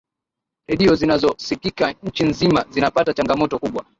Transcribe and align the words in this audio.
redio 0.67 0.95
zinazosikika 0.95 1.95
nchi 2.03 2.23
nzima 2.23 2.65
zinapata 2.69 3.13
changamoto 3.13 3.59
kubwa 3.59 3.85